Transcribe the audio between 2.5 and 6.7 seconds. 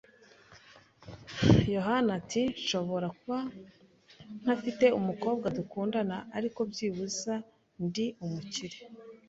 "Nshobora kuba ntafite umukobwa dukundana, ariko